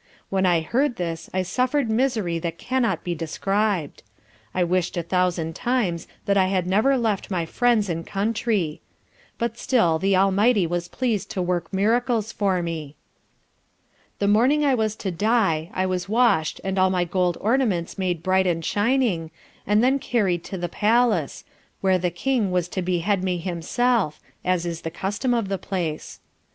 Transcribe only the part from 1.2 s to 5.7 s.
I suffered misery that cannot be described. I wished a thousand